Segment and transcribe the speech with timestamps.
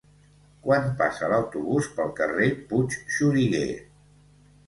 [0.67, 3.69] Quan passa l'autobús pel carrer Puigxuriguer?